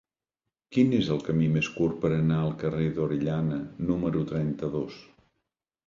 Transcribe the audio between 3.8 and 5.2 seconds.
número trenta-dos?